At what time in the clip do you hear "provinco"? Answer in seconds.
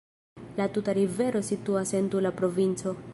2.43-2.97